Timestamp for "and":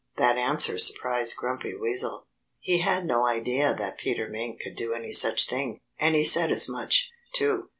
5.99-6.15